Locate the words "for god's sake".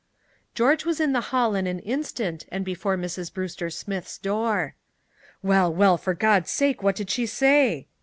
5.95-6.81